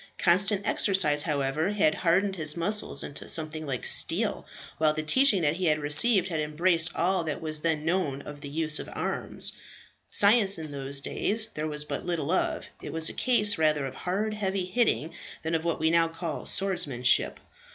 [0.17, 4.47] Constant exercise, however, had hardened his muscles into something like steel,
[4.79, 8.41] while the teaching that he had received had embraced all that was then known of
[8.41, 9.53] the use of arms.
[10.07, 13.93] Science in those days there was but little of; it was a case rather of
[13.93, 17.39] hard, heavy hitting, than of what we now call swordsmanship.